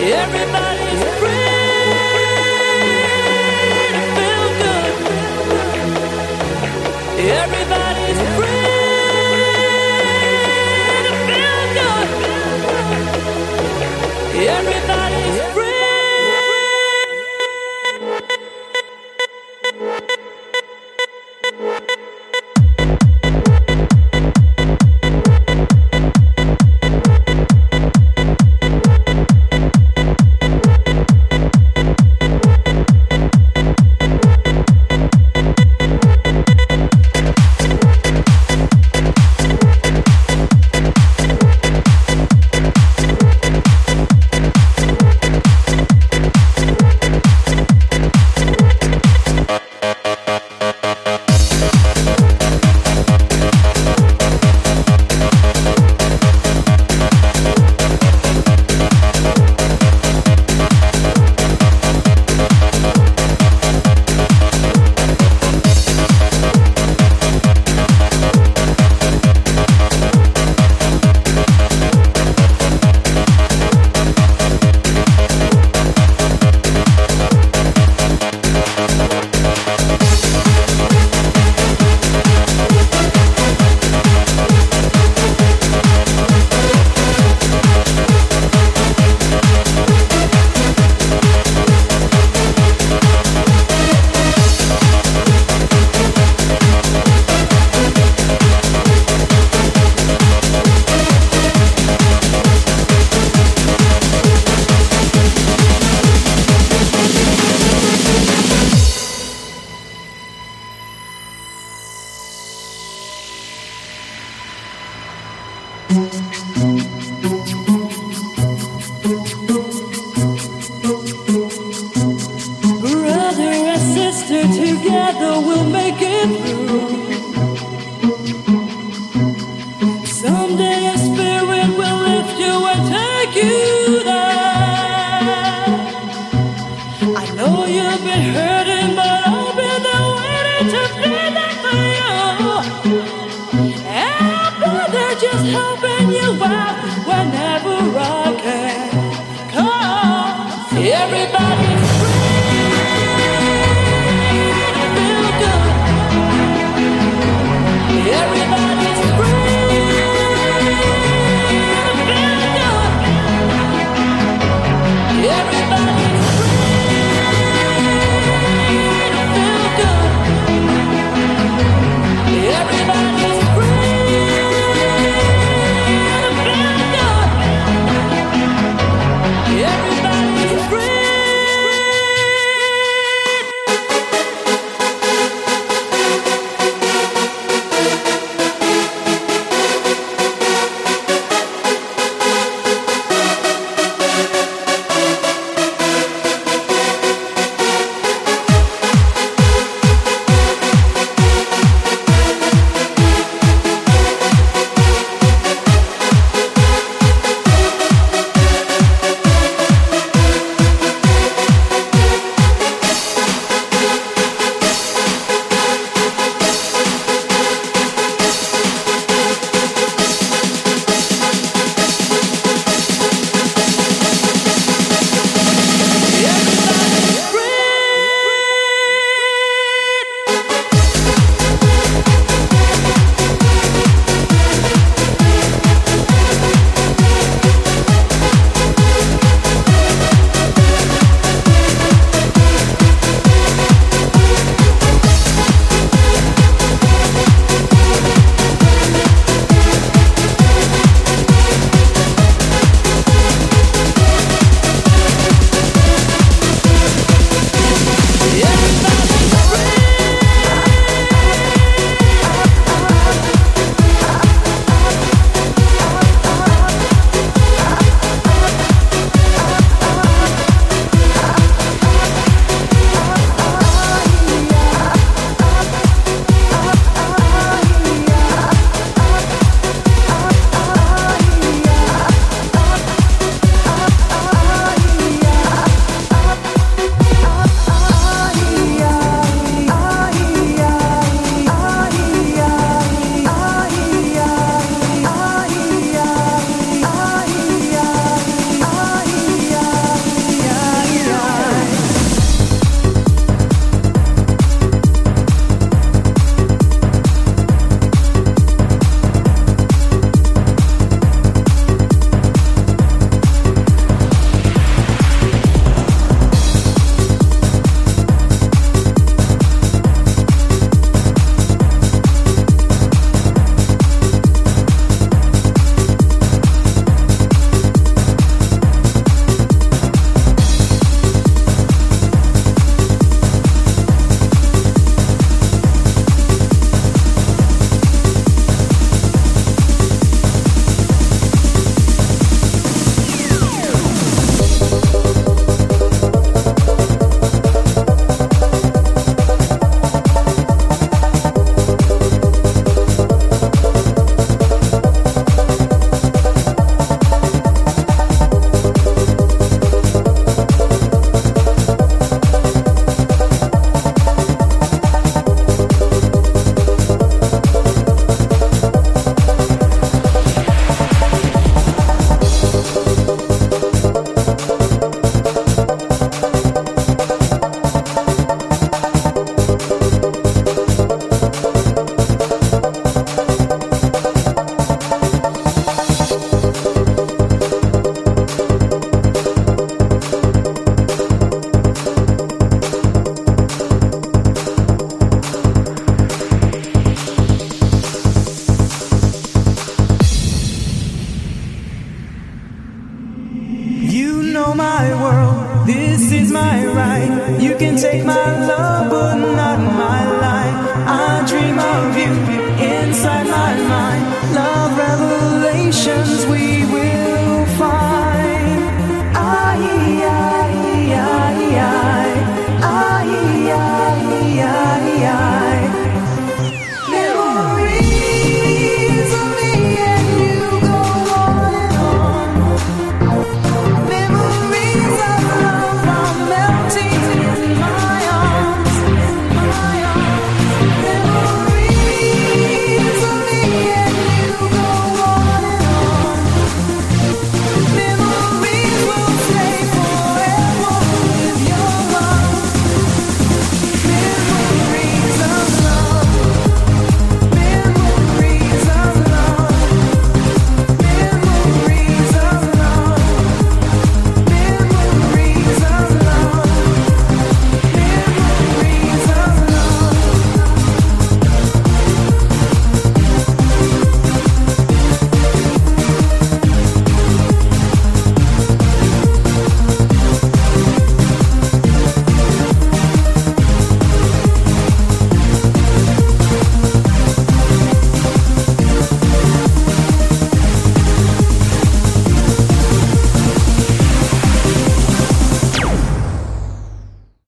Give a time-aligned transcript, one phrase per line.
[0.00, 0.77] Everybody.